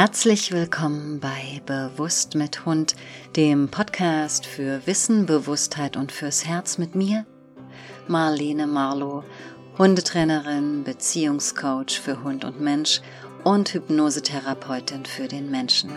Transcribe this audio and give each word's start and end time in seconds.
Herzlich 0.00 0.52
willkommen 0.52 1.18
bei 1.18 1.60
Bewusst 1.66 2.36
mit 2.36 2.64
Hund, 2.64 2.94
dem 3.34 3.68
Podcast 3.68 4.46
für 4.46 4.86
Wissen, 4.86 5.26
Bewusstheit 5.26 5.96
und 5.96 6.12
fürs 6.12 6.46
Herz 6.46 6.78
mit 6.78 6.94
mir, 6.94 7.26
Marlene 8.06 8.68
Marlow, 8.68 9.24
Hundetrainerin, 9.76 10.84
Beziehungscoach 10.84 11.98
für 12.00 12.22
Hund 12.22 12.44
und 12.44 12.60
Mensch 12.60 13.00
und 13.42 13.74
Hypnosetherapeutin 13.74 15.04
für 15.04 15.26
den 15.26 15.50
Menschen. 15.50 15.90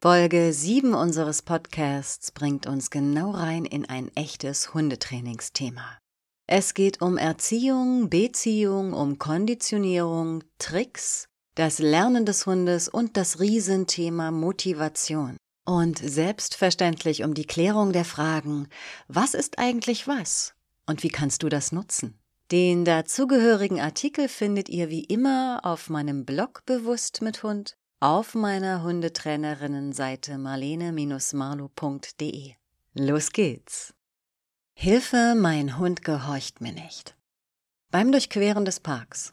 Folge 0.00 0.54
7 0.54 0.94
unseres 0.94 1.42
Podcasts 1.42 2.32
bringt 2.32 2.66
uns 2.66 2.88
genau 2.88 3.32
rein 3.32 3.66
in 3.66 3.86
ein 3.86 4.10
echtes 4.14 4.72
Hundetrainingsthema. 4.72 5.98
Es 6.46 6.74
geht 6.74 7.00
um 7.00 7.16
Erziehung, 7.16 8.10
Beziehung, 8.10 8.92
um 8.92 9.18
Konditionierung, 9.18 10.44
Tricks, 10.58 11.26
das 11.54 11.78
Lernen 11.78 12.26
des 12.26 12.44
Hundes 12.44 12.88
und 12.88 13.16
das 13.16 13.40
Riesenthema 13.40 14.30
Motivation. 14.30 15.38
Und 15.64 15.98
selbstverständlich 15.98 17.24
um 17.24 17.32
die 17.32 17.46
Klärung 17.46 17.92
der 17.92 18.04
Fragen, 18.04 18.68
was 19.08 19.32
ist 19.32 19.58
eigentlich 19.58 20.06
was 20.06 20.52
und 20.86 21.02
wie 21.02 21.08
kannst 21.08 21.42
du 21.42 21.48
das 21.48 21.72
nutzen? 21.72 22.18
Den 22.52 22.84
dazugehörigen 22.84 23.80
Artikel 23.80 24.28
findet 24.28 24.68
ihr 24.68 24.90
wie 24.90 25.04
immer 25.04 25.60
auf 25.62 25.88
meinem 25.88 26.26
Blog 26.26 26.66
Bewusst 26.66 27.22
mit 27.22 27.42
Hund, 27.42 27.78
auf 28.00 28.34
meiner 28.34 28.82
Hundetrainerinnenseite 28.82 30.36
marlene-marlo.de. 30.36 32.52
Los 32.92 33.32
geht's! 33.32 33.94
Hilfe, 34.76 35.34
mein 35.36 35.78
Hund 35.78 36.04
gehorcht 36.04 36.60
mir 36.60 36.72
nicht. 36.72 37.16
Beim 37.90 38.12
Durchqueren 38.12 38.64
des 38.64 38.80
Parks. 38.80 39.32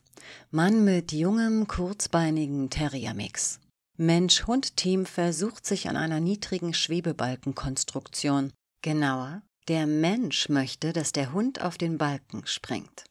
Mann 0.51 0.85
mit 0.85 1.11
jungem, 1.11 1.67
kurzbeinigen 1.67 2.69
Terriermix. 2.69 3.59
Mensch-Hund-Team 3.97 5.05
versucht 5.05 5.65
sich 5.65 5.89
an 5.89 5.97
einer 5.97 6.19
niedrigen 6.19 6.73
Schwebebalkenkonstruktion. 6.73 8.53
Genauer, 8.81 9.41
der 9.67 9.87
Mensch 9.87 10.47
möchte, 10.47 10.93
dass 10.93 11.11
der 11.11 11.33
Hund 11.33 11.61
auf 11.61 11.77
den 11.77 11.97
Balken 11.97 12.45
springt. 12.45 13.03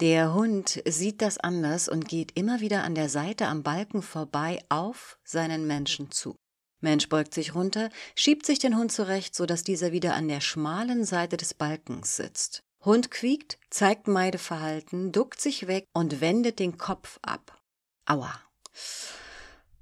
Der 0.00 0.34
Hund 0.34 0.82
sieht 0.86 1.20
das 1.20 1.38
anders 1.38 1.88
und 1.88 2.08
geht 2.08 2.32
immer 2.36 2.60
wieder 2.60 2.84
an 2.84 2.94
der 2.94 3.08
Seite 3.10 3.46
am 3.46 3.62
Balken 3.62 4.02
vorbei 4.02 4.64
auf 4.70 5.18
seinen 5.24 5.66
Menschen 5.66 6.10
zu. 6.10 6.36
Mensch 6.80 7.08
beugt 7.08 7.34
sich 7.34 7.54
runter, 7.54 7.90
schiebt 8.14 8.46
sich 8.46 8.58
den 8.58 8.76
Hund 8.76 8.92
zurecht, 8.92 9.34
so 9.34 9.46
dass 9.46 9.64
dieser 9.64 9.92
wieder 9.92 10.14
an 10.14 10.28
der 10.28 10.40
schmalen 10.40 11.04
Seite 11.04 11.36
des 11.36 11.54
Balkens 11.54 12.16
sitzt. 12.16 12.62
Hund 12.82 13.10
quiekt, 13.10 13.58
zeigt 13.68 14.08
Meideverhalten, 14.08 15.12
duckt 15.12 15.40
sich 15.40 15.66
weg 15.66 15.86
und 15.92 16.20
wendet 16.20 16.58
den 16.58 16.78
Kopf 16.78 17.18
ab. 17.22 17.60
Aua. 18.06 18.40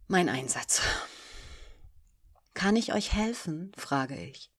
Mein 0.08 0.28
Einsatz. 0.28 0.82
Kann 2.54 2.74
ich 2.74 2.92
euch 2.92 3.12
helfen? 3.12 3.70
frage 3.76 4.16
ich. 4.16 4.50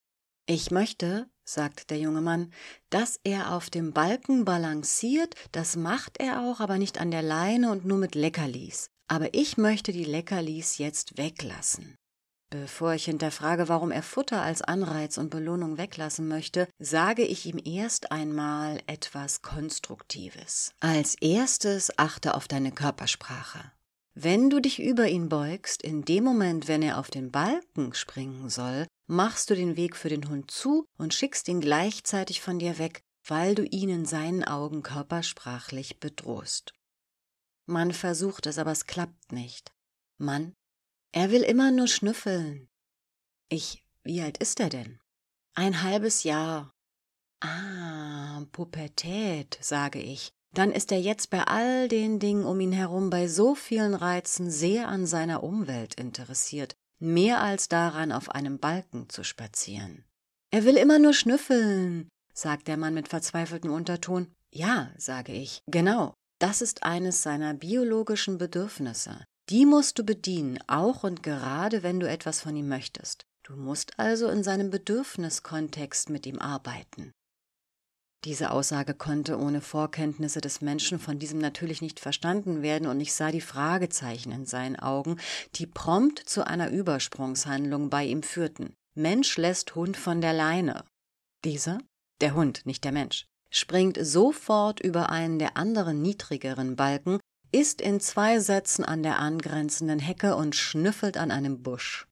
Ich 0.45 0.71
möchte, 0.71 1.29
sagt 1.43 1.89
der 1.89 1.99
junge 1.99 2.21
Mann, 2.21 2.53
dass 2.89 3.19
er 3.23 3.53
auf 3.53 3.69
dem 3.69 3.93
Balken 3.93 4.45
balanciert, 4.45 5.35
das 5.51 5.75
macht 5.75 6.17
er 6.19 6.41
auch, 6.41 6.59
aber 6.59 6.77
nicht 6.77 6.99
an 6.99 7.11
der 7.11 7.21
Leine 7.21 7.71
und 7.71 7.85
nur 7.85 7.97
mit 7.97 8.15
Leckerlis. 8.15 8.89
Aber 9.07 9.33
ich 9.33 9.57
möchte 9.57 9.91
die 9.91 10.05
Leckerlis 10.05 10.77
jetzt 10.77 11.17
weglassen. 11.17 11.98
Bevor 12.51 12.95
ich 12.95 13.05
hinterfrage, 13.05 13.69
warum 13.69 13.91
er 13.91 14.01
Futter 14.01 14.41
als 14.41 14.63
Anreiz 14.63 15.19
und 15.19 15.29
Belohnung 15.29 15.77
weglassen 15.77 16.27
möchte, 16.27 16.67
sage 16.79 17.23
ich 17.23 17.45
ihm 17.45 17.61
erst 17.63 18.11
einmal 18.11 18.81
etwas 18.87 19.43
Konstruktives. 19.43 20.73
Als 20.79 21.13
erstes 21.21 21.95
achte 21.99 22.33
auf 22.33 22.47
deine 22.47 22.71
Körpersprache. 22.71 23.71
Wenn 24.15 24.49
du 24.49 24.59
dich 24.59 24.81
über 24.81 25.07
ihn 25.07 25.29
beugst, 25.29 25.83
in 25.83 26.03
dem 26.03 26.23
Moment, 26.23 26.67
wenn 26.67 26.81
er 26.81 26.97
auf 26.97 27.11
den 27.11 27.31
Balken 27.31 27.93
springen 27.93 28.49
soll, 28.49 28.87
machst 29.05 29.51
du 29.51 29.55
den 29.55 29.77
Weg 29.77 29.95
für 29.95 30.09
den 30.09 30.27
Hund 30.27 30.49
zu 30.49 30.85
und 30.97 31.13
schickst 31.13 31.47
ihn 31.47 31.61
gleichzeitig 31.61 32.41
von 32.41 32.57
dir 32.57 32.79
weg, 32.79 33.01
weil 33.27 33.53
du 33.53 33.63
ihn 33.63 33.89
in 33.89 34.05
seinen 34.05 34.43
Augen 34.43 34.81
körpersprachlich 34.81 35.99
bedrohst. 35.99 36.73
Man 37.67 37.93
versucht 37.93 38.47
es, 38.47 38.57
aber 38.57 38.71
es 38.71 38.87
klappt 38.87 39.31
nicht. 39.31 39.71
Man 40.17 40.53
er 41.11 41.31
will 41.31 41.41
immer 41.41 41.71
nur 41.71 41.87
schnüffeln. 41.87 42.69
Ich, 43.49 43.83
wie 44.03 44.21
alt 44.21 44.37
ist 44.37 44.59
er 44.59 44.69
denn? 44.69 44.99
Ein 45.55 45.81
halbes 45.81 46.23
Jahr. 46.23 46.71
Ah, 47.41 48.45
Pubertät, 48.51 49.57
sage 49.61 49.99
ich. 49.99 50.31
Dann 50.53 50.71
ist 50.71 50.91
er 50.91 50.99
jetzt 50.99 51.29
bei 51.29 51.43
all 51.43 51.87
den 51.87 52.19
Dingen 52.19 52.45
um 52.45 52.59
ihn 52.59 52.71
herum, 52.71 53.09
bei 53.09 53.27
so 53.27 53.55
vielen 53.55 53.93
Reizen 53.93 54.49
sehr 54.49 54.87
an 54.87 55.05
seiner 55.05 55.43
Umwelt 55.43 55.95
interessiert, 55.95 56.75
mehr 56.99 57.41
als 57.41 57.67
daran, 57.69 58.11
auf 58.11 58.29
einem 58.29 58.59
Balken 58.59 59.09
zu 59.09 59.23
spazieren. 59.23 60.05
Er 60.51 60.65
will 60.65 60.75
immer 60.75 60.97
nur 60.97 61.13
schnüffeln, 61.13 62.09
sagt 62.33 62.67
der 62.67 62.77
Mann 62.77 62.93
mit 62.93 63.07
verzweifeltem 63.07 63.71
Unterton. 63.71 64.33
Ja, 64.51 64.91
sage 64.97 65.33
ich, 65.33 65.61
genau, 65.67 66.13
das 66.39 66.61
ist 66.61 66.83
eines 66.83 67.21
seiner 67.21 67.53
biologischen 67.53 68.39
Bedürfnisse. 68.39 69.25
Die 69.49 69.65
musst 69.65 69.97
du 69.97 70.03
bedienen, 70.03 70.59
auch 70.67 71.03
und 71.03 71.23
gerade 71.23 71.81
wenn 71.81 71.99
du 71.99 72.07
etwas 72.07 72.41
von 72.41 72.55
ihm 72.55 72.67
möchtest. 72.67 73.25
Du 73.41 73.55
musst 73.55 73.97
also 73.97 74.29
in 74.29 74.43
seinem 74.43 74.69
Bedürfniskontext 74.69 76.11
mit 76.11 76.27
ihm 76.27 76.37
arbeiten. 76.37 77.11
Diese 78.25 78.51
Aussage 78.51 78.93
konnte 78.93 79.39
ohne 79.39 79.61
Vorkenntnisse 79.61 80.39
des 80.39 80.61
Menschen 80.61 80.99
von 80.99 81.17
diesem 81.17 81.39
natürlich 81.39 81.81
nicht 81.81 81.99
verstanden 81.99 82.61
werden, 82.61 82.87
und 82.87 82.99
ich 82.99 83.13
sah 83.13 83.31
die 83.31 83.41
Fragezeichen 83.41 84.31
in 84.31 84.45
seinen 84.45 84.75
Augen, 84.75 85.19
die 85.55 85.65
prompt 85.65 86.19
zu 86.19 86.45
einer 86.45 86.69
Übersprungshandlung 86.69 87.89
bei 87.89 88.05
ihm 88.05 88.21
führten. 88.21 88.75
Mensch 88.93 89.35
lässt 89.37 89.73
Hund 89.73 89.97
von 89.97 90.21
der 90.21 90.33
Leine. 90.33 90.83
Dieser, 91.43 91.79
der 92.21 92.35
Hund, 92.35 92.65
nicht 92.65 92.83
der 92.83 92.91
Mensch, 92.91 93.25
springt 93.49 93.97
sofort 93.99 94.79
über 94.79 95.09
einen 95.09 95.39
der 95.39 95.57
anderen 95.57 96.01
niedrigeren 96.01 96.75
Balken 96.75 97.19
ist 97.51 97.81
in 97.81 97.99
zwei 97.99 98.39
Sätzen 98.39 98.83
an 98.85 99.03
der 99.03 99.19
angrenzenden 99.19 99.99
Hecke 99.99 100.35
und 100.35 100.55
schnüffelt 100.55 101.17
an 101.17 101.31
einem 101.31 101.63
Busch. 101.63 102.07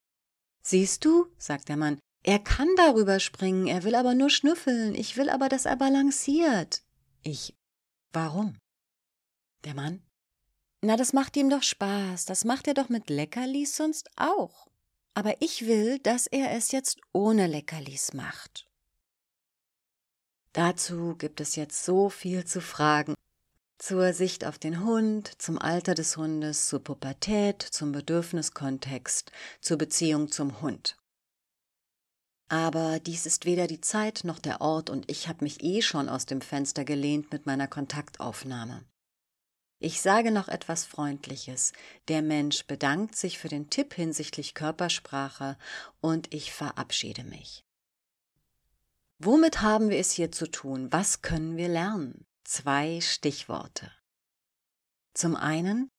Siehst 0.61 1.05
du, 1.05 1.27
sagt 1.37 1.69
der 1.69 1.77
Mann, 1.77 1.99
er 2.23 2.39
kann 2.39 2.67
darüber 2.75 3.19
springen, 3.19 3.67
er 3.67 3.83
will 3.83 3.95
aber 3.95 4.13
nur 4.13 4.29
schnüffeln, 4.29 4.95
ich 4.95 5.15
will 5.17 5.29
aber, 5.29 5.49
dass 5.49 5.65
er 5.65 5.77
balanciert. 5.77 6.83
Ich, 7.23 7.53
warum? 8.11 8.57
Der 9.63 9.73
Mann, 9.73 10.01
na, 10.81 10.95
das 10.95 11.13
macht 11.13 11.35
ihm 11.37 11.49
doch 11.49 11.63
Spaß, 11.63 12.25
das 12.25 12.45
macht 12.45 12.67
er 12.67 12.73
doch 12.73 12.89
mit 12.89 13.09
Leckerlis 13.09 13.75
sonst 13.75 14.09
auch. 14.15 14.67
Aber 15.15 15.41
ich 15.41 15.65
will, 15.65 15.97
dass 15.99 16.27
er 16.27 16.51
es 16.51 16.71
jetzt 16.71 16.99
ohne 17.11 17.47
Leckerlis 17.47 18.13
macht. 18.13 18.69
Dazu 20.53 21.15
gibt 21.17 21.41
es 21.41 21.55
jetzt 21.55 21.83
so 21.83 22.09
viel 22.09 22.45
zu 22.45 22.61
fragen 22.61 23.15
zur 23.77 24.13
Sicht 24.13 24.45
auf 24.45 24.57
den 24.57 24.83
Hund, 24.83 25.31
zum 25.41 25.59
Alter 25.59 25.93
des 25.93 26.17
Hundes, 26.17 26.67
zur 26.67 26.83
Pubertät, 26.83 27.61
zum 27.61 27.91
Bedürfniskontext, 27.91 29.31
zur 29.61 29.77
Beziehung 29.77 30.31
zum 30.31 30.61
Hund. 30.61 30.97
Aber 32.49 32.99
dies 32.99 33.25
ist 33.25 33.45
weder 33.45 33.67
die 33.67 33.81
Zeit 33.81 34.21
noch 34.23 34.39
der 34.39 34.61
Ort 34.61 34.89
und 34.89 35.09
ich 35.11 35.27
habe 35.27 35.43
mich 35.43 35.63
eh 35.63 35.81
schon 35.81 36.07
aus 36.07 36.25
dem 36.25 36.41
Fenster 36.41 36.85
gelehnt 36.85 37.31
mit 37.31 37.45
meiner 37.45 37.67
Kontaktaufnahme. 37.67 38.85
Ich 39.79 40.01
sage 40.01 40.31
noch 40.31 40.47
etwas 40.47 40.85
Freundliches. 40.85 41.71
Der 42.07 42.21
Mensch 42.23 42.65
bedankt 42.65 43.15
sich 43.15 43.38
für 43.38 43.49
den 43.49 43.69
Tipp 43.69 43.94
hinsichtlich 43.94 44.55
Körpersprache 44.55 45.57
und 46.01 46.33
ich 46.33 46.51
verabschiede 46.51 47.23
mich. 47.23 47.63
Womit 49.19 49.61
haben 49.61 49.89
wir 49.89 49.99
es 49.99 50.11
hier 50.11 50.31
zu 50.31 50.49
tun? 50.49 50.91
Was 50.91 51.21
können 51.21 51.57
wir 51.57 51.67
lernen? 51.67 52.26
Zwei 52.47 53.01
Stichworte. 53.01 53.91
Zum 55.13 55.35
einen 55.35 55.89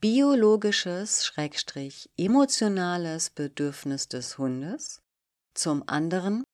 biologisches 0.00 1.24
Schrägstrich 1.24 2.10
emotionales 2.18 3.30
Bedürfnis 3.30 4.08
des 4.08 4.36
Hundes, 4.36 5.00
zum 5.54 5.82
anderen 5.86 6.44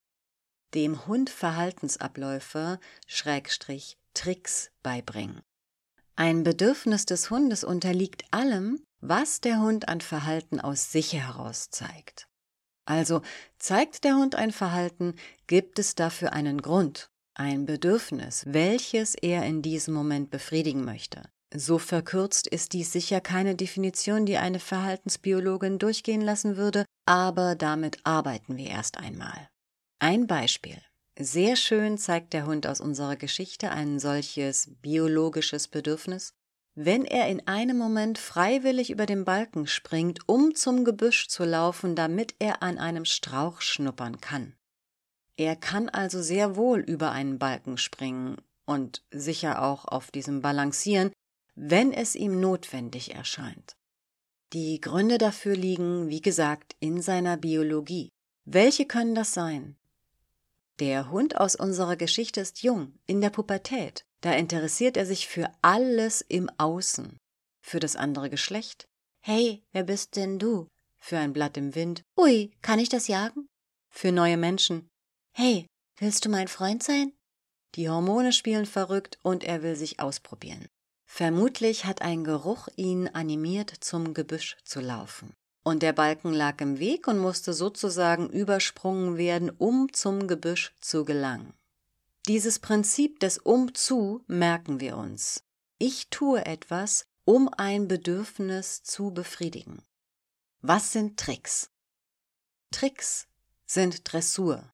dem 0.73 1.05
Hund 1.05 1.29
Verhaltensabläufe 1.29 2.79
Schrägstrich 3.07 3.97
Tricks 4.13 4.71
beibringen. 4.83 5.41
Ein 6.15 6.43
Bedürfnis 6.43 7.05
des 7.05 7.29
Hundes 7.29 7.65
unterliegt 7.65 8.23
allem, 8.31 8.81
was 9.01 9.41
der 9.41 9.59
Hund 9.59 9.89
an 9.89 9.99
Verhalten 9.99 10.61
aus 10.61 10.93
sich 10.93 11.11
heraus 11.11 11.69
zeigt. 11.69 12.29
Also 12.85 13.21
zeigt 13.59 14.05
der 14.05 14.15
Hund 14.15 14.35
ein 14.35 14.53
Verhalten, 14.53 15.15
gibt 15.47 15.77
es 15.77 15.95
dafür 15.95 16.31
einen 16.31 16.61
Grund 16.61 17.10
ein 17.41 17.65
Bedürfnis, 17.65 18.43
welches 18.45 19.15
er 19.15 19.43
in 19.45 19.63
diesem 19.63 19.95
Moment 19.95 20.29
befriedigen 20.29 20.85
möchte. 20.85 21.23
So 21.53 21.79
verkürzt 21.79 22.45
ist 22.45 22.73
dies 22.73 22.93
sicher 22.93 23.19
keine 23.19 23.55
Definition, 23.55 24.27
die 24.27 24.37
eine 24.37 24.59
Verhaltensbiologin 24.59 25.79
durchgehen 25.79 26.21
lassen 26.21 26.55
würde, 26.55 26.85
aber 27.07 27.55
damit 27.55 27.97
arbeiten 28.03 28.57
wir 28.57 28.67
erst 28.69 28.99
einmal. 28.99 29.49
Ein 29.99 30.27
Beispiel. 30.27 30.77
Sehr 31.19 31.55
schön 31.55 31.97
zeigt 31.97 32.33
der 32.33 32.45
Hund 32.45 32.67
aus 32.67 32.79
unserer 32.79 33.15
Geschichte 33.15 33.71
ein 33.71 33.99
solches 33.99 34.69
biologisches 34.81 35.67
Bedürfnis. 35.67 36.33
wenn 36.73 37.03
er 37.03 37.27
in 37.27 37.45
einem 37.47 37.77
Moment 37.77 38.17
freiwillig 38.17 38.91
über 38.91 39.05
den 39.05 39.25
Balken 39.25 39.67
springt, 39.67 40.19
um 40.27 40.55
zum 40.55 40.85
Gebüsch 40.85 41.27
zu 41.27 41.43
laufen, 41.43 41.95
damit 41.97 42.35
er 42.39 42.63
an 42.63 42.77
einem 42.77 43.03
Strauch 43.03 43.59
schnuppern 43.59 44.21
kann. 44.21 44.55
Er 45.41 45.55
kann 45.55 45.89
also 45.89 46.21
sehr 46.21 46.55
wohl 46.55 46.81
über 46.81 47.13
einen 47.13 47.39
Balken 47.39 47.79
springen 47.79 48.37
und 48.67 49.03
sicher 49.09 49.63
auch 49.63 49.85
auf 49.85 50.11
diesem 50.11 50.43
balancieren, 50.43 51.11
wenn 51.55 51.91
es 51.91 52.13
ihm 52.13 52.39
notwendig 52.39 53.15
erscheint. 53.15 53.73
Die 54.53 54.79
Gründe 54.79 55.17
dafür 55.17 55.55
liegen, 55.55 56.09
wie 56.09 56.21
gesagt, 56.21 56.75
in 56.79 57.01
seiner 57.01 57.37
Biologie. 57.37 58.09
Welche 58.45 58.85
können 58.85 59.15
das 59.15 59.33
sein? 59.33 59.77
Der 60.79 61.09
Hund 61.09 61.35
aus 61.37 61.55
unserer 61.55 61.95
Geschichte 61.95 62.39
ist 62.39 62.61
jung, 62.61 62.93
in 63.07 63.19
der 63.19 63.31
Pubertät. 63.31 64.03
Da 64.21 64.33
interessiert 64.33 64.95
er 64.95 65.07
sich 65.07 65.27
für 65.27 65.49
alles 65.63 66.21
im 66.21 66.51
Außen. 66.59 67.17
Für 67.65 67.79
das 67.79 67.95
andere 67.95 68.29
Geschlecht. 68.29 68.85
Hey, 69.21 69.63
wer 69.71 69.85
bist 69.85 70.15
denn 70.17 70.37
du? 70.37 70.67
Für 70.99 71.17
ein 71.17 71.33
Blatt 71.33 71.57
im 71.57 71.73
Wind. 71.73 72.03
Ui, 72.15 72.51
kann 72.61 72.77
ich 72.77 72.89
das 72.89 73.07
jagen? 73.07 73.47
Für 73.89 74.11
neue 74.11 74.37
Menschen. 74.37 74.90
Hey, 75.33 75.65
willst 75.97 76.25
du 76.25 76.29
mein 76.29 76.47
Freund 76.47 76.83
sein? 76.83 77.13
Die 77.75 77.89
Hormone 77.89 78.33
spielen 78.33 78.65
verrückt 78.65 79.17
und 79.23 79.43
er 79.43 79.63
will 79.63 79.75
sich 79.75 79.99
ausprobieren. 79.99 80.67
Vermutlich 81.05 81.85
hat 81.85 82.01
ein 82.01 82.23
Geruch 82.23 82.67
ihn 82.75 83.07
animiert, 83.07 83.69
zum 83.81 84.13
Gebüsch 84.13 84.57
zu 84.63 84.81
laufen. 84.81 85.33
Und 85.63 85.83
der 85.83 85.93
Balken 85.93 86.33
lag 86.33 86.59
im 86.59 86.79
Weg 86.79 87.07
und 87.07 87.17
musste 87.19 87.53
sozusagen 87.53 88.29
übersprungen 88.29 89.17
werden, 89.17 89.49
um 89.49 89.93
zum 89.93 90.27
Gebüsch 90.27 90.73
zu 90.81 91.05
gelangen. 91.05 91.53
Dieses 92.27 92.59
Prinzip 92.59 93.19
des 93.19 93.37
Umzu 93.37 94.23
merken 94.27 94.79
wir 94.79 94.97
uns. 94.97 95.43
Ich 95.77 96.09
tue 96.09 96.45
etwas, 96.45 97.05
um 97.25 97.49
ein 97.57 97.87
Bedürfnis 97.87 98.83
zu 98.83 99.11
befriedigen. 99.11 99.83
Was 100.61 100.91
sind 100.91 101.19
Tricks? 101.19 101.71
Tricks 102.71 103.27
sind 103.65 104.11
Dressur. 104.11 104.70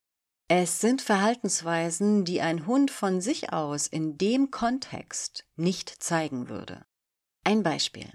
Es 0.50 0.80
sind 0.80 1.02
Verhaltensweisen, 1.02 2.24
die 2.24 2.40
ein 2.40 2.68
Hund 2.68 2.90
von 2.90 3.20
sich 3.20 3.52
aus 3.52 3.86
in 3.86 4.18
dem 4.18 4.50
Kontext 4.50 5.44
nicht 5.58 5.90
zeigen 5.90 6.48
würde. 6.48 6.86
Ein 7.44 7.64
Beispiel. 7.64 8.10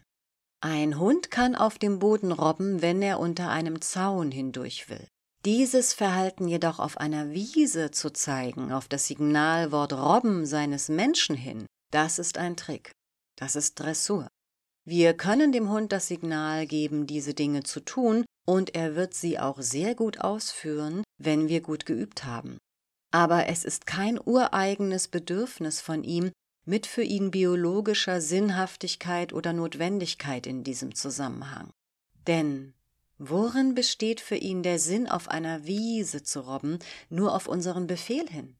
Ein 0.63 0.99
Hund 0.99 1.31
kann 1.31 1.55
auf 1.55 1.79
dem 1.79 1.99
Boden 1.99 2.33
robben, 2.33 2.81
wenn 2.81 3.03
er 3.03 3.21
unter 3.21 3.51
einem 3.51 3.83
Zaun 3.83 4.31
hindurch 4.31 4.89
will. 4.89 5.07
Dieses 5.45 5.93
Verhalten 5.93 6.49
jedoch 6.49 6.79
auf 6.79 6.97
einer 6.97 7.33
Wiese 7.33 7.91
zu 7.91 8.11
zeigen, 8.11 8.73
auf 8.73 8.89
das 8.89 9.09
Signalwort 9.09 9.93
Robben 9.93 10.47
seines 10.47 10.89
Menschen 10.89 11.37
hin, 11.37 11.67
das 11.91 12.19
ist 12.19 12.39
ein 12.39 12.57
Trick. 12.57 12.93
Das 13.37 13.57
ist 13.57 13.75
Dressur. 13.75 14.29
Wir 14.85 15.15
können 15.15 15.53
dem 15.53 15.69
Hund 15.69 15.93
das 15.93 16.07
Signal 16.07 16.67
geben, 16.67 17.07
diese 17.07 17.35
Dinge 17.35 17.63
zu 17.63 17.81
tun, 17.81 18.25
und 18.47 18.75
er 18.75 18.97
wird 18.97 19.15
sie 19.15 19.39
auch 19.39 19.61
sehr 19.61 19.95
gut 19.95 20.21
ausführen, 20.21 21.03
wenn 21.25 21.49
wir 21.49 21.61
gut 21.61 21.87
geübt 21.87 22.25
haben. 22.25 22.59
Aber 23.11 23.47
es 23.47 23.65
ist 23.65 23.87
kein 23.87 24.19
ureigenes 24.19 25.09
Bedürfnis 25.09 25.81
von 25.81 26.03
ihm 26.03 26.33
mit 26.65 26.87
für 26.87 27.03
ihn 27.03 27.31
biologischer 27.31 28.21
Sinnhaftigkeit 28.21 29.33
oder 29.33 29.53
Notwendigkeit 29.53 30.47
in 30.47 30.65
diesem 30.65 30.95
Zusammenhang. 30.95 31.71
Denn 32.27 32.73
worin 33.19 33.75
besteht 33.75 34.21
für 34.21 34.37
ihn 34.37 34.63
der 34.63 34.79
Sinn, 34.79 35.09
auf 35.09 35.29
einer 35.29 35.67
Wiese 35.67 36.23
zu 36.23 36.41
robben, 36.41 36.79
nur 37.11 37.35
auf 37.35 37.49
unseren 37.49 37.87
Befehl 37.87 38.29
hin? 38.29 38.57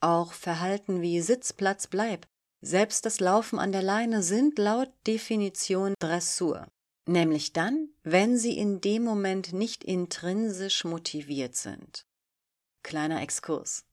Auch 0.00 0.32
Verhalten 0.32 1.00
wie 1.02 1.20
Sitz, 1.20 1.52
Platz, 1.52 1.86
Bleib, 1.86 2.26
selbst 2.60 3.06
das 3.06 3.20
Laufen 3.20 3.58
an 3.58 3.72
der 3.72 3.82
Leine 3.82 4.22
sind 4.22 4.58
laut 4.58 4.90
Definition 5.06 5.94
Dressur 6.00 6.66
nämlich 7.06 7.52
dann, 7.52 7.88
wenn 8.02 8.36
sie 8.36 8.56
in 8.56 8.80
dem 8.80 9.04
Moment 9.04 9.52
nicht 9.52 9.84
intrinsisch 9.84 10.84
motiviert 10.84 11.56
sind. 11.56 12.06
Kleiner 12.82 13.22
Exkurs. 13.22 13.84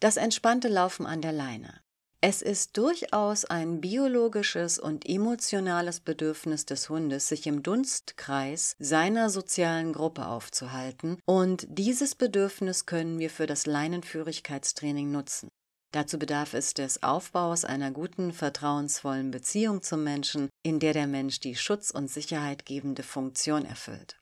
Das 0.00 0.16
entspannte 0.16 0.68
Laufen 0.68 1.06
an 1.06 1.22
der 1.22 1.32
Leine. 1.32 1.80
Es 2.24 2.40
ist 2.40 2.76
durchaus 2.76 3.44
ein 3.44 3.80
biologisches 3.80 4.78
und 4.78 5.08
emotionales 5.08 5.98
Bedürfnis 5.98 6.64
des 6.64 6.88
Hundes, 6.88 7.26
sich 7.26 7.48
im 7.48 7.64
Dunstkreis 7.64 8.76
seiner 8.78 9.28
sozialen 9.28 9.92
Gruppe 9.92 10.26
aufzuhalten, 10.26 11.18
und 11.24 11.66
dieses 11.68 12.14
Bedürfnis 12.14 12.86
können 12.86 13.18
wir 13.18 13.28
für 13.28 13.46
das 13.46 13.66
Leinenführigkeitstraining 13.66 15.10
nutzen. 15.10 15.48
Dazu 15.92 16.18
bedarf 16.18 16.54
es 16.54 16.72
des 16.72 17.02
Aufbaus 17.02 17.66
einer 17.66 17.90
guten, 17.90 18.32
vertrauensvollen 18.32 19.30
Beziehung 19.30 19.82
zum 19.82 20.02
Menschen, 20.02 20.48
in 20.62 20.80
der 20.80 20.94
der 20.94 21.06
Mensch 21.06 21.38
die 21.40 21.54
Schutz- 21.54 21.90
und 21.90 22.08
Sicherheitgebende 22.08 23.02
Funktion 23.02 23.66
erfüllt. 23.66 24.18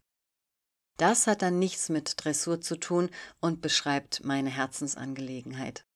Das 0.96 1.28
hat 1.28 1.42
dann 1.42 1.58
nichts 1.60 1.88
mit 1.88 2.22
Dressur 2.22 2.60
zu 2.60 2.76
tun 2.76 3.08
und 3.40 3.62
beschreibt 3.62 4.24
meine 4.24 4.50
Herzensangelegenheit. 4.50 5.86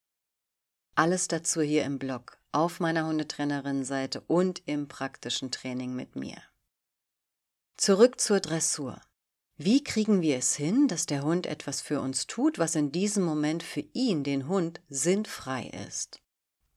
Alles 0.95 1.27
dazu 1.27 1.61
hier 1.61 1.85
im 1.85 1.99
Blog, 1.99 2.39
auf 2.53 2.79
meiner 2.79 3.07
Hundetrainerin-Seite 3.07 4.23
und 4.29 4.63
im 4.67 4.87
praktischen 4.87 5.51
Training 5.51 5.95
mit 5.97 6.15
mir. 6.15 6.41
Zurück 7.77 8.21
zur 8.21 8.39
Dressur. 8.39 9.01
Wie 9.57 9.85
kriegen 9.85 10.21
wir 10.21 10.37
es 10.37 10.57
hin, 10.57 10.89
dass 10.89 11.07
der 11.07 11.23
Hund 11.23 11.47
etwas 11.47 11.81
für 11.81 12.01
uns 12.01 12.27
tut, 12.27 12.59
was 12.59 12.75
in 12.75 12.91
diesem 12.91 13.23
Moment 13.23 13.63
für 13.63 13.85
ihn, 13.93 14.25
den 14.25 14.49
Hund, 14.49 14.81
sinnfrei 14.89 15.71
ist? 15.89 16.21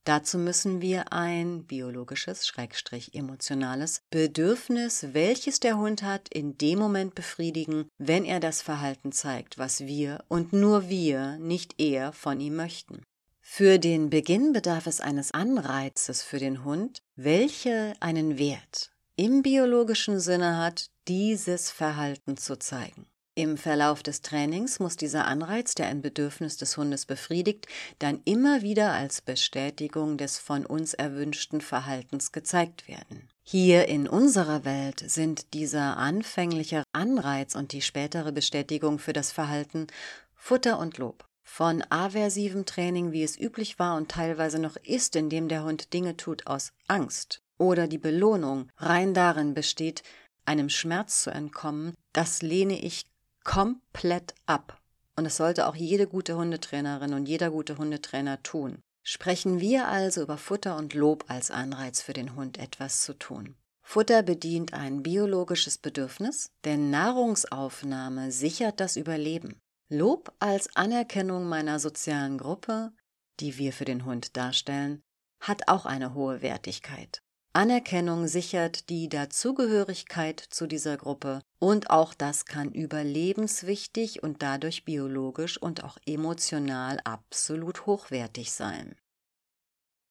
Dazu 0.03 0.37
müssen 0.37 0.79
wir 0.79 1.11
ein 1.11 1.65
biologisches, 1.65 2.45
schrägstrich 2.45 3.15
emotionales 3.15 4.03
Bedürfnis, 4.11 5.07
welches 5.13 5.59
der 5.59 5.77
Hund 5.77 6.03
hat, 6.03 6.29
in 6.29 6.55
dem 6.59 6.77
Moment 6.77 7.15
befriedigen, 7.15 7.89
wenn 7.97 8.23
er 8.25 8.39
das 8.39 8.61
Verhalten 8.61 9.11
zeigt, 9.11 9.57
was 9.57 9.87
wir 9.87 10.23
und 10.27 10.53
nur 10.53 10.87
wir, 10.87 11.37
nicht 11.39 11.81
er, 11.81 12.13
von 12.13 12.39
ihm 12.39 12.55
möchten. 12.55 13.01
Für 13.41 13.79
den 13.79 14.11
Beginn 14.11 14.53
bedarf 14.53 14.85
es 14.85 15.01
eines 15.01 15.31
Anreizes 15.31 16.21
für 16.21 16.37
den 16.37 16.63
Hund, 16.63 16.99
welche 17.15 17.95
einen 17.99 18.37
Wert 18.37 18.91
im 19.17 19.41
biologischen 19.41 20.19
Sinne 20.19 20.57
hat, 20.57 20.91
dieses 21.07 21.71
Verhalten 21.71 22.37
zu 22.37 22.57
zeigen. 22.59 23.07
Im 23.33 23.57
Verlauf 23.57 24.03
des 24.03 24.21
Trainings 24.21 24.79
muss 24.79 24.95
dieser 24.95 25.25
Anreiz, 25.25 25.73
der 25.73 25.87
ein 25.87 26.03
Bedürfnis 26.03 26.57
des 26.57 26.77
Hundes 26.77 27.07
befriedigt, 27.07 27.67
dann 27.97 28.21
immer 28.25 28.61
wieder 28.61 28.93
als 28.93 29.21
Bestätigung 29.21 30.17
des 30.17 30.37
von 30.37 30.65
uns 30.65 30.93
erwünschten 30.93 31.61
Verhaltens 31.61 32.31
gezeigt 32.31 32.87
werden. 32.87 33.27
Hier 33.43 33.87
in 33.87 34.07
unserer 34.07 34.65
Welt 34.65 35.03
sind 35.07 35.53
dieser 35.53 35.97
anfängliche 35.97 36.83
Anreiz 36.93 37.55
und 37.55 37.71
die 37.73 37.81
spätere 37.81 38.31
Bestätigung 38.31 38.99
für 38.99 39.13
das 39.13 39.31
Verhalten 39.31 39.87
Futter 40.35 40.77
und 40.77 40.99
Lob. 40.99 41.25
Von 41.43 41.83
aversivem 41.89 42.65
Training, 42.65 43.13
wie 43.13 43.23
es 43.23 43.39
üblich 43.39 43.79
war 43.79 43.97
und 43.97 44.11
teilweise 44.11 44.59
noch 44.59 44.75
ist, 44.75 45.15
indem 45.15 45.47
der 45.47 45.63
Hund 45.63 45.93
Dinge 45.93 46.17
tut 46.17 46.45
aus 46.45 46.71
Angst, 46.87 47.41
oder 47.57 47.87
die 47.87 47.97
Belohnung 47.97 48.69
rein 48.77 49.13
darin 49.13 49.53
besteht, 49.53 50.03
einem 50.45 50.69
Schmerz 50.69 51.23
zu 51.23 51.31
entkommen, 51.31 51.93
das 52.13 52.41
lehne 52.41 52.79
ich 52.79 53.05
komplett 53.43 54.35
ab. 54.45 54.79
Und 55.15 55.25
es 55.25 55.37
sollte 55.37 55.67
auch 55.67 55.75
jede 55.75 56.07
gute 56.07 56.37
Hundetrainerin 56.37 57.13
und 57.13 57.27
jeder 57.27 57.49
gute 57.49 57.77
Hundetrainer 57.77 58.41
tun. 58.43 58.79
Sprechen 59.03 59.59
wir 59.59 59.87
also 59.87 60.21
über 60.21 60.37
Futter 60.37 60.75
und 60.77 60.93
Lob 60.93 61.25
als 61.27 61.49
Anreiz 61.49 62.01
für 62.01 62.13
den 62.13 62.35
Hund 62.35 62.57
etwas 62.59 63.01
zu 63.03 63.13
tun. 63.13 63.55
Futter 63.81 64.21
bedient 64.21 64.73
ein 64.73 65.01
biologisches 65.01 65.77
Bedürfnis, 65.77 66.51
denn 66.65 66.89
Nahrungsaufnahme 66.89 68.33
sichert 68.33 68.81
das 68.81 68.97
Überleben. 68.97 69.61
Lob 69.89 70.33
als 70.39 70.75
Anerkennung 70.75 71.47
meiner 71.47 71.79
sozialen 71.79 72.37
Gruppe, 72.37 72.91
die 73.39 73.57
wir 73.57 73.71
für 73.71 73.85
den 73.85 74.03
Hund 74.03 74.35
darstellen, 74.35 75.01
hat 75.39 75.69
auch 75.69 75.85
eine 75.85 76.13
hohe 76.13 76.41
Wertigkeit. 76.41 77.21
Anerkennung 77.57 78.27
sichert 78.27 78.87
die 78.87 79.09
Dazugehörigkeit 79.09 80.39
zu 80.39 80.67
dieser 80.67 80.95
Gruppe 80.95 81.41
und 81.57 81.89
auch 81.89 82.13
das 82.13 82.45
kann 82.45 82.71
überlebenswichtig 82.71 84.21
und 84.21 84.43
dadurch 84.43 84.85
biologisch 84.85 85.59
und 85.59 85.83
auch 85.83 85.97
emotional 86.05 86.99
absolut 87.03 87.87
hochwertig 87.87 88.51
sein. 88.51 88.95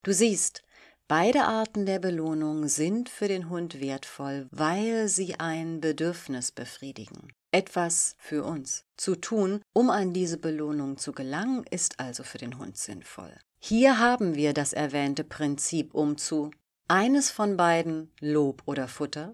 Du 0.03 0.13
siehst, 0.13 0.65
beide 1.07 1.45
Arten 1.45 1.87
der 1.87 2.01
Belohnung 2.01 2.67
sind 2.67 3.09
für 3.09 3.29
den 3.29 3.49
Hund 3.49 3.81
wertvoll, 3.81 4.49
weil 4.51 5.07
sie 5.07 5.39
ein 5.39 5.81
Bedürfnis 5.81 6.51
befriedigen. 6.51 7.33
Etwas 7.53 8.17
für 8.19 8.43
uns 8.43 8.83
zu 8.97 9.15
tun, 9.15 9.63
um 9.73 9.91
an 9.91 10.13
diese 10.13 10.39
Belohnung 10.39 10.97
zu 10.97 11.13
gelangen, 11.13 11.65
ist 11.71 12.01
also 12.01 12.25
für 12.25 12.39
den 12.39 12.59
Hund 12.59 12.77
sinnvoll. 12.77 13.39
Hier 13.61 14.01
haben 14.01 14.35
wir 14.35 14.53
das 14.53 14.73
erwähnte 14.73 15.23
Prinzip 15.23 15.95
um 15.95 16.19
zu 16.19 16.51
eines 16.89 17.31
von 17.31 17.57
beiden 17.57 18.11
Lob 18.21 18.63
oder 18.67 18.89
Futter 18.89 19.33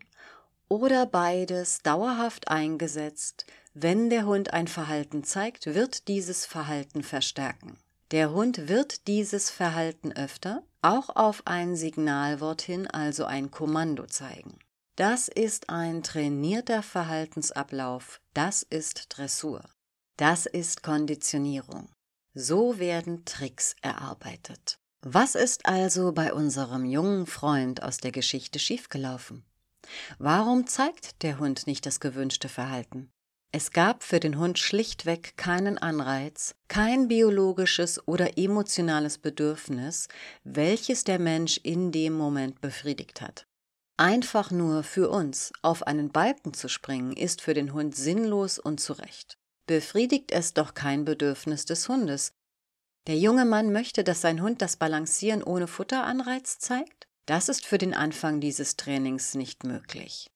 oder 0.69 1.07
beides 1.07 1.83
dauerhaft 1.83 2.49
eingesetzt, 2.49 3.47
wenn 3.75 4.11
der 4.11 4.27
Hund 4.27 4.53
ein 4.53 4.69
Verhalten 4.69 5.25
zeigt, 5.25 5.67
wird 5.75 6.09
dieses 6.09 6.47
Verhalten 6.47 7.03
verstärken. 7.03 7.79
Der 8.11 8.33
Hund 8.33 8.69
wird 8.69 9.07
dieses 9.07 9.49
Verhalten 9.51 10.13
öfter, 10.13 10.63
auch 10.83 11.17
auf 11.17 11.43
ein 11.47 11.77
Signalwort 11.77 12.61
hin, 12.61 12.87
also 12.87 13.25
ein 13.25 13.51
Kommando 13.51 14.07
zeigen. 14.07 14.59
Das 14.97 15.29
ist 15.29 15.71
ein 15.71 16.03
trainierter 16.03 16.83
Verhaltensablauf, 16.83 18.21
das 18.35 18.63
ist 18.63 19.07
Dressur, 19.17 19.65
das 20.19 20.45
ist 20.45 20.83
Konditionierung. 20.83 21.89
So 22.35 22.79
werden 22.79 23.25
Tricks 23.25 23.75
erarbeitet. 23.81 24.79
Was 25.05 25.35
ist 25.35 25.67
also 25.67 26.13
bei 26.13 26.33
unserem 26.33 26.85
jungen 26.85 27.27
Freund 27.27 27.83
aus 27.83 27.97
der 27.97 28.13
Geschichte 28.13 28.61
schiefgelaufen? 28.61 29.43
Warum 30.19 30.69
zeigt 30.69 31.25
der 31.25 31.41
Hund 31.41 31.67
nicht 31.67 31.87
das 31.87 31.99
gewünschte 31.99 32.49
Verhalten? 32.49 33.11
Es 33.51 33.73
gab 33.73 34.05
für 34.05 34.21
den 34.21 34.39
Hund 34.39 34.61
schlichtweg 34.61 35.37
keinen 35.37 35.77
Anreiz, 35.77 36.55
kein 36.69 37.09
biologisches 37.09 38.07
oder 38.07 38.39
emotionales 38.39 39.19
Bedürfnis, 39.19 40.07
welches 40.45 41.03
der 41.03 41.19
Mensch 41.19 41.59
in 41.65 41.91
dem 41.91 42.13
Moment 42.13 42.61
befriedigt 42.61 43.21
hat. 43.21 43.47
Einfach 43.97 44.53
nur 44.53 44.85
für 44.85 45.11
uns 45.11 45.53
auf 45.63 45.85
einen 45.85 46.13
Balken 46.13 46.55
zu 46.55 46.69
springen, 46.69 47.13
ist 47.13 47.43
für 47.43 47.55
den 47.55 47.73
Hund 47.73 47.97
sinnlos 47.97 48.61
und 48.61 48.79
zurecht. 48.79 49.37
Befriedigt 49.67 50.31
es 50.31 50.55
doch 50.55 50.75
kein 50.75 51.05
Bedürfnis 51.05 51.65
des 51.65 51.89
Hundes. 51.89 52.33
Der 53.09 53.19
junge 53.19 53.45
Mann 53.45 53.73
möchte, 53.73 54.05
dass 54.05 54.21
sein 54.21 54.43
Hund 54.43 54.63
das 54.63 54.77
Balancieren 54.77 55.43
ohne 55.43 55.67
Futteranreiz 55.67 56.59
zeigt? 56.59 57.09
Das 57.27 57.49
ist 57.49 57.67
für 57.67 57.79
den 57.79 57.95
Anfang 57.95 58.41
dieses 58.41 58.77
Trainings 58.77 59.35
nicht 59.35 59.65
möglich. 59.65 60.31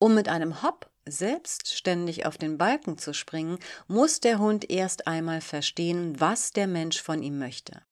Um 0.00 0.14
mit 0.14 0.28
einem 0.28 0.62
Hopp 0.62 0.90
selbstständig 1.06 2.26
auf 2.26 2.38
den 2.38 2.58
Balken 2.58 2.98
zu 2.98 3.14
springen, 3.14 3.58
muss 3.86 4.20
der 4.20 4.38
Hund 4.38 4.70
erst 4.70 5.06
einmal 5.06 5.40
verstehen, 5.40 6.18
was 6.18 6.52
der 6.52 6.66
Mensch 6.66 7.00
von 7.00 7.22
ihm 7.22 7.38
möchte. 7.38 7.82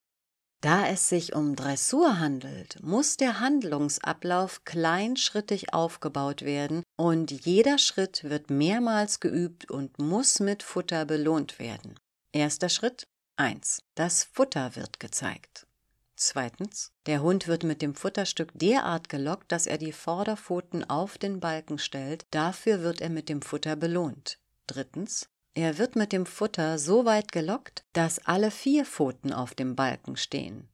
Da 0.61 0.89
es 0.89 1.09
sich 1.09 1.37
um 1.37 1.55
Dressur 1.55 2.19
handelt, 2.19 2.83
muss 2.83 3.17
der 3.17 3.39
Handlungsablauf 3.39 4.65
kleinschrittig 4.65 5.73
aufgebaut 5.73 6.43
werden 6.43 6.83
und 6.97 7.31
jeder 7.31 7.79
Schritt 7.79 8.25
wird 8.25 8.51
mehrmals 8.51 9.21
geübt 9.21 9.71
und 9.71 10.01
muss 10.01 10.41
mit 10.41 10.65
Futter 10.65 11.05
belohnt 11.05 11.61
werden. 11.61 11.95
Erster 12.33 12.69
Schritt 12.69 13.07
1. 13.39 13.85
Das 13.95 14.25
Futter 14.25 14.75
wird 14.75 14.99
gezeigt. 14.99 15.69
Zweitens, 16.17 16.91
der 17.07 17.23
Hund 17.23 17.47
wird 17.47 17.63
mit 17.63 17.83
dem 17.83 17.95
Futterstück 17.95 18.51
derart 18.55 19.09
gelockt, 19.09 19.53
dass 19.53 19.69
er 19.69 19.79
die 19.79 19.93
Vorderpfoten 19.93 20.83
auf 20.91 21.19
den 21.19 21.39
Balken 21.39 21.79
stellt, 21.79 22.27
dafür 22.33 22.83
wird 22.83 23.01
er 23.01 23.11
mit 23.11 23.29
dem 23.29 23.41
Futter 23.41 23.77
belohnt. 23.77 24.41
Drittens, 24.67 25.29
er 25.55 25.79
wird 25.79 25.95
mit 25.95 26.13
dem 26.13 26.27
Futter 26.27 26.81
so 26.81 27.05
weit 27.05 27.31
gelockt, 27.31 27.85
dass 27.93 28.19
alle 28.27 28.51
vier 28.51 28.85
Pfoten 28.85 29.33
auf 29.33 29.55
dem 29.55 29.77
Balken 29.77 30.17
stehen. 30.17 30.69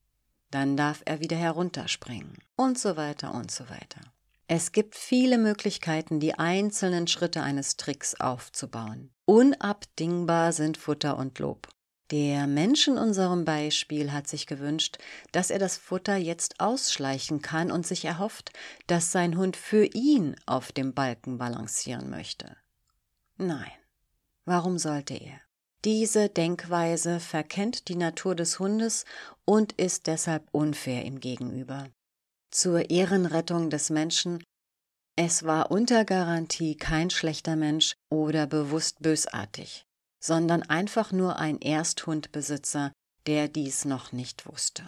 Dann 0.50 0.78
darf 0.78 1.02
er 1.04 1.20
wieder 1.20 1.36
herunterspringen 1.36 2.38
und 2.56 2.78
so 2.78 2.96
weiter 2.96 3.34
und 3.34 3.50
so 3.50 3.68
weiter. 3.68 4.00
Es 4.46 4.72
gibt 4.72 4.94
viele 4.94 5.36
Möglichkeiten, 5.36 6.18
die 6.18 6.38
einzelnen 6.38 7.08
Schritte 7.08 7.42
eines 7.42 7.76
Tricks 7.76 8.14
aufzubauen. 8.18 9.10
Unabdingbar 9.26 10.54
sind 10.54 10.78
Futter 10.78 11.18
und 11.18 11.38
Lob. 11.38 11.68
Der 12.10 12.46
Mensch 12.46 12.86
in 12.86 12.98
unserem 12.98 13.44
Beispiel 13.46 14.12
hat 14.12 14.28
sich 14.28 14.46
gewünscht, 14.46 14.98
dass 15.32 15.50
er 15.50 15.58
das 15.58 15.78
Futter 15.78 16.16
jetzt 16.16 16.60
ausschleichen 16.60 17.40
kann 17.40 17.70
und 17.70 17.86
sich 17.86 18.04
erhofft, 18.04 18.52
dass 18.86 19.10
sein 19.10 19.38
Hund 19.38 19.56
für 19.56 19.86
ihn 19.86 20.36
auf 20.44 20.70
dem 20.70 20.92
Balken 20.92 21.38
balancieren 21.38 22.10
möchte. 22.10 22.56
Nein, 23.38 23.72
warum 24.44 24.78
sollte 24.78 25.14
er? 25.14 25.40
Diese 25.84 26.28
Denkweise 26.28 27.20
verkennt 27.20 27.88
die 27.88 27.96
Natur 27.96 28.34
des 28.34 28.58
Hundes 28.58 29.06
und 29.44 29.72
ist 29.72 30.06
deshalb 30.06 30.46
unfair 30.52 31.04
ihm 31.04 31.20
gegenüber. 31.20 31.88
Zur 32.50 32.90
Ehrenrettung 32.90 33.70
des 33.70 33.90
Menschen 33.90 34.42
es 35.16 35.44
war 35.44 35.70
unter 35.70 36.04
Garantie 36.04 36.76
kein 36.76 37.08
schlechter 37.08 37.54
Mensch 37.54 37.94
oder 38.10 38.48
bewusst 38.48 39.00
bösartig 39.00 39.83
sondern 40.24 40.62
einfach 40.62 41.12
nur 41.12 41.38
ein 41.38 41.60
Ersthundbesitzer, 41.60 42.92
der 43.26 43.46
dies 43.46 43.84
noch 43.84 44.12
nicht 44.12 44.46
wusste. 44.46 44.82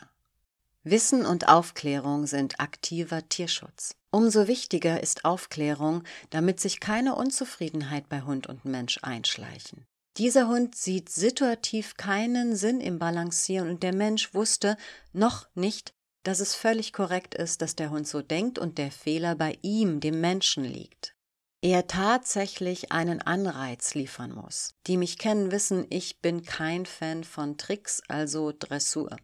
Wissen 0.82 1.26
und 1.26 1.46
Aufklärung 1.46 2.26
sind 2.26 2.58
aktiver 2.58 3.28
Tierschutz. 3.28 3.96
Umso 4.10 4.48
wichtiger 4.48 5.02
ist 5.02 5.26
Aufklärung, 5.26 6.04
damit 6.30 6.58
sich 6.58 6.80
keine 6.80 7.14
Unzufriedenheit 7.16 8.08
bei 8.08 8.22
Hund 8.22 8.46
und 8.46 8.64
Mensch 8.64 9.00
einschleichen. 9.02 9.84
Dieser 10.16 10.48
Hund 10.48 10.74
sieht 10.74 11.10
situativ 11.10 11.98
keinen 11.98 12.56
Sinn 12.56 12.80
im 12.80 12.98
Balancieren 12.98 13.68
und 13.68 13.82
der 13.82 13.94
Mensch 13.94 14.32
wusste 14.32 14.78
noch 15.12 15.48
nicht, 15.54 15.92
dass 16.22 16.40
es 16.40 16.54
völlig 16.54 16.94
korrekt 16.94 17.34
ist, 17.34 17.60
dass 17.60 17.76
der 17.76 17.90
Hund 17.90 18.08
so 18.08 18.22
denkt 18.22 18.58
und 18.58 18.78
der 18.78 18.90
Fehler 18.90 19.34
bei 19.34 19.58
ihm, 19.60 20.00
dem 20.00 20.22
Menschen, 20.22 20.64
liegt 20.64 21.15
er 21.62 21.86
tatsächlich 21.86 22.92
einen 22.92 23.22
Anreiz 23.22 23.94
liefern 23.94 24.32
muss. 24.32 24.74
Die 24.86 24.96
mich 24.96 25.18
kennen, 25.18 25.50
wissen, 25.50 25.86
ich 25.90 26.20
bin 26.20 26.44
kein 26.44 26.86
Fan 26.86 27.24
von 27.24 27.56
Tricks, 27.56 28.02
also 28.08 28.52
Dressur. 28.56 29.16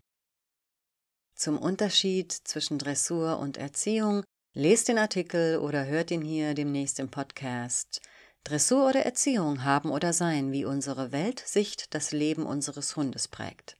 Zum 1.35 1.59
Unterschied 1.59 2.33
zwischen 2.33 2.79
Dressur 2.79 3.39
und 3.39 3.57
Erziehung, 3.57 4.25
lest 4.55 4.89
den 4.89 4.99
Artikel 4.99 5.59
oder 5.59 5.87
hört 5.87 6.11
ihn 6.11 6.23
hier 6.23 6.55
demnächst 6.55 7.01
im 7.01 7.11
Podcast. 7.11 8.01
Dressur 8.45 8.89
oder 8.89 9.05
Erziehung 9.05 9.65
haben 9.65 9.91
oder 9.91 10.13
sein, 10.13 10.53
wie 10.53 10.65
unsere 10.65 11.13
Weltsicht 11.13 11.95
das 11.95 12.13
Leben 12.13 12.45
unseres 12.45 12.97
Hundes 12.97 13.29
prägt. 13.29 13.77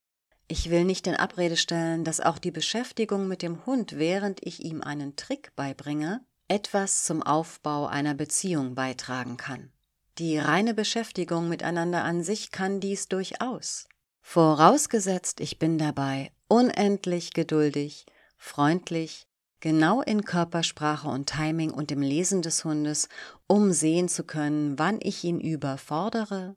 Ich 0.47 0.71
will 0.71 0.85
nicht 0.85 1.07
in 1.07 1.17
Abrede 1.17 1.57
stellen, 1.57 2.05
dass 2.05 2.21
auch 2.21 2.39
die 2.39 2.51
Beschäftigung 2.51 3.27
mit 3.27 3.43
dem 3.43 3.65
Hund, 3.67 3.99
während 3.99 4.45
ich 4.47 4.63
ihm 4.63 4.83
einen 4.83 5.17
Trick 5.17 5.55
beibringe, 5.57 6.25
etwas 6.49 7.05
zum 7.05 7.23
Aufbau 7.23 7.87
einer 7.87 8.15
Beziehung 8.15 8.75
beitragen 8.75 9.37
kann. 9.37 9.71
Die 10.19 10.39
reine 10.39 10.75
Beschäftigung 10.75 11.49
miteinander 11.49 12.05
an 12.05 12.23
sich 12.23 12.51
kann 12.51 12.81
dies 12.81 13.09
durchaus. 13.09 13.89
Vorausgesetzt, 14.21 15.41
ich 15.41 15.59
bin 15.59 15.79
dabei 15.79 16.31
unendlich 16.49 17.33
geduldig, 17.33 18.07
freundlich, 18.37 19.27
genau 19.61 20.03
in 20.03 20.25
Körpersprache 20.25 21.09
und 21.09 21.31
Timing 21.31 21.71
und 21.71 21.91
im 21.91 22.03
Lesen 22.03 22.43
des 22.43 22.65
Hundes, 22.65 23.09
um 23.47 23.73
sehen 23.73 24.09
zu 24.09 24.25
können, 24.25 24.79
wann 24.79 24.99
ich 25.01 25.25
ihn 25.25 25.41
überfordere, 25.41 26.57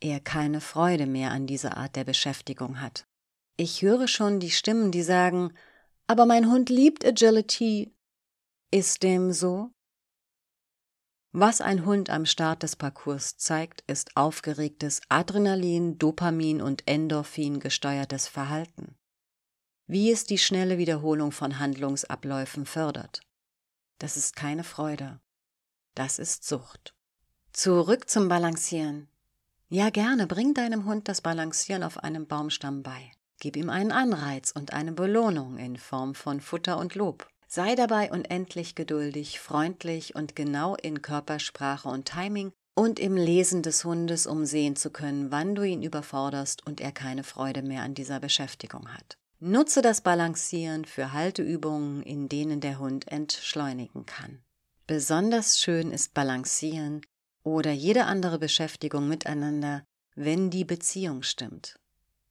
er 0.00 0.20
keine 0.20 0.60
Freude 0.60 1.06
mehr 1.06 1.30
an 1.30 1.46
dieser 1.46 1.76
Art 1.76 1.96
der 1.96 2.04
Beschäftigung 2.04 2.80
hat. 2.80 3.06
Ich 3.56 3.82
höre 3.82 4.08
schon 4.08 4.40
die 4.40 4.50
Stimmen, 4.50 4.90
die 4.90 5.02
sagen, 5.02 5.52
aber 6.06 6.26
mein 6.26 6.50
Hund 6.50 6.70
liebt 6.70 7.04
Agility, 7.04 7.94
ist 8.70 9.02
dem 9.02 9.32
so? 9.32 9.70
Was 11.32 11.60
ein 11.60 11.84
Hund 11.86 12.10
am 12.10 12.26
Start 12.26 12.62
des 12.62 12.76
Parcours 12.76 13.36
zeigt, 13.36 13.82
ist 13.86 14.16
aufgeregtes 14.16 15.00
Adrenalin, 15.08 15.98
Dopamin 15.98 16.60
und 16.60 16.86
Endorphin 16.86 17.60
gesteuertes 17.60 18.26
Verhalten. 18.26 18.96
Wie 19.86 20.10
es 20.10 20.24
die 20.24 20.38
schnelle 20.38 20.78
Wiederholung 20.78 21.32
von 21.32 21.58
Handlungsabläufen 21.58 22.66
fördert. 22.66 23.22
Das 23.98 24.16
ist 24.16 24.36
keine 24.36 24.64
Freude. 24.64 25.20
Das 25.94 26.18
ist 26.18 26.44
Sucht. 26.44 26.94
Zurück 27.52 28.08
zum 28.08 28.28
Balancieren. 28.28 29.08
Ja, 29.68 29.90
gerne, 29.90 30.26
bring 30.26 30.54
deinem 30.54 30.84
Hund 30.84 31.08
das 31.08 31.20
Balancieren 31.20 31.82
auf 31.82 31.98
einem 31.98 32.26
Baumstamm 32.26 32.82
bei. 32.82 33.12
Gib 33.40 33.56
ihm 33.56 33.70
einen 33.70 33.92
Anreiz 33.92 34.52
und 34.52 34.72
eine 34.72 34.92
Belohnung 34.92 35.58
in 35.58 35.76
Form 35.76 36.14
von 36.14 36.40
Futter 36.40 36.78
und 36.78 36.94
Lob. 36.94 37.28
Sei 37.52 37.74
dabei 37.74 38.12
unendlich 38.12 38.76
geduldig, 38.76 39.40
freundlich 39.40 40.14
und 40.14 40.36
genau 40.36 40.76
in 40.76 41.02
Körpersprache 41.02 41.88
und 41.88 42.04
Timing 42.04 42.52
und 42.76 43.00
im 43.00 43.16
Lesen 43.16 43.62
des 43.62 43.84
Hundes, 43.84 44.28
um 44.28 44.46
sehen 44.46 44.76
zu 44.76 44.90
können, 44.90 45.32
wann 45.32 45.56
du 45.56 45.64
ihn 45.64 45.82
überforderst 45.82 46.64
und 46.64 46.80
er 46.80 46.92
keine 46.92 47.24
Freude 47.24 47.62
mehr 47.62 47.82
an 47.82 47.94
dieser 47.94 48.20
Beschäftigung 48.20 48.94
hat. 48.94 49.18
Nutze 49.40 49.82
das 49.82 50.00
Balancieren 50.00 50.84
für 50.84 51.12
Halteübungen, 51.12 52.04
in 52.04 52.28
denen 52.28 52.60
der 52.60 52.78
Hund 52.78 53.08
entschleunigen 53.08 54.06
kann. 54.06 54.44
Besonders 54.86 55.58
schön 55.58 55.90
ist 55.90 56.14
Balancieren 56.14 57.00
oder 57.42 57.72
jede 57.72 58.04
andere 58.04 58.38
Beschäftigung 58.38 59.08
miteinander, 59.08 59.82
wenn 60.14 60.50
die 60.50 60.64
Beziehung 60.64 61.24
stimmt. 61.24 61.79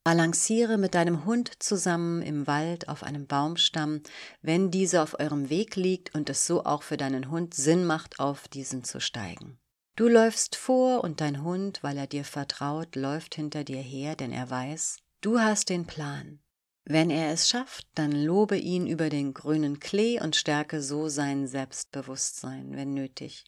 Balanciere 0.10 0.80
mit 0.80 0.96
deinem 0.96 1.26
Hund 1.26 1.62
zusammen 1.62 2.24
im 2.24 2.48
Wald 2.48 2.90
auf 2.90 3.04
einem 3.04 3.28
Baumstamm, 3.28 4.02
wenn 4.42 4.72
dieser 4.72 5.04
auf 5.04 5.20
eurem 5.20 5.52
Weg 5.52 5.76
liegt 5.76 6.16
und 6.16 6.32
es 6.32 6.48
so 6.48 6.66
auch 6.66 6.82
für 6.82 6.98
deinen 6.98 7.30
Hund 7.30 7.54
Sinn 7.54 7.86
macht, 7.86 8.20
auf 8.20 8.48
diesen 8.48 8.84
zu 8.84 9.00
steigen. 9.00 9.60
Du 9.96 10.08
läufst 10.08 10.56
vor 10.56 11.04
und 11.04 11.22
dein 11.22 11.44
Hund, 11.44 11.84
weil 11.84 11.96
er 11.96 12.08
dir 12.08 12.24
vertraut, 12.24 12.96
läuft 12.96 13.36
hinter 13.36 13.64
dir 13.64 13.82
her, 13.84 14.16
denn 14.16 14.32
er 14.32 14.50
weiß, 14.50 14.98
du 15.22 15.40
hast 15.40 15.70
den 15.70 15.86
Plan. 15.86 16.40
Wenn 16.86 17.12
er 17.12 17.32
es 17.32 17.48
schafft, 17.48 17.86
dann 17.94 18.12
lobe 18.12 18.58
ihn 18.58 18.88
über 18.88 19.10
den 19.12 19.36
grünen 19.36 19.80
Klee 19.80 20.20
und 20.20 20.36
stärke 20.36 20.82
so 20.82 21.08
sein 21.08 21.46
Selbstbewusstsein, 21.46 22.76
wenn 22.76 22.96
nötig. 22.96 23.46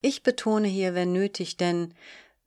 Ich 0.00 0.24
betone 0.24 0.66
hier, 0.66 0.96
wenn 0.96 1.12
nötig, 1.12 1.58
denn 1.58 1.94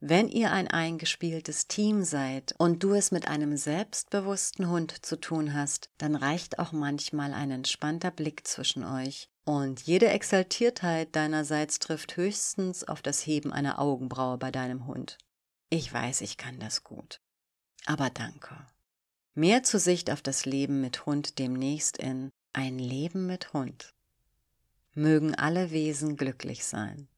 Wenn 0.00 0.28
ihr 0.28 0.52
ein 0.52 0.68
eingespieltes 0.68 1.68
Team 1.68 2.04
seid 2.04 2.54
und 2.58 2.82
du 2.82 2.92
es 2.92 3.12
mit 3.12 3.28
einem 3.28 3.56
selbstbewussten 3.56 4.68
Hund 4.68 5.06
zu 5.06 5.16
tun 5.16 5.54
hast, 5.54 5.88
dann 5.96 6.14
reicht 6.14 6.58
auch 6.58 6.72
manchmal 6.72 7.32
ein 7.32 7.50
entspannter 7.50 8.10
Blick 8.10 8.46
zwischen 8.46 8.84
euch 8.84 9.30
und 9.46 9.82
jede 9.82 10.08
Exaltiertheit 10.08 11.16
deinerseits 11.16 11.78
trifft 11.78 12.16
höchstens 12.16 12.84
auf 12.84 13.00
das 13.00 13.24
Heben 13.26 13.52
einer 13.52 13.78
Augenbraue 13.78 14.36
bei 14.36 14.50
deinem 14.50 14.86
Hund. 14.86 15.16
Ich 15.70 15.90
weiß, 15.90 16.20
ich 16.20 16.36
kann 16.36 16.58
das 16.58 16.84
gut. 16.84 17.20
Aber 17.86 18.10
danke. 18.10 18.66
Mehr 19.34 19.62
zur 19.62 19.80
Sicht 19.80 20.10
auf 20.10 20.20
das 20.20 20.44
Leben 20.44 20.80
mit 20.80 21.06
Hund 21.06 21.38
demnächst 21.38 21.96
in 21.96 22.30
Ein 22.52 22.78
Leben 22.78 23.26
mit 23.26 23.52
Hund. 23.52 23.94
Mögen 24.94 25.34
alle 25.34 25.70
Wesen 25.70 26.16
glücklich 26.16 26.64
sein. 26.64 27.08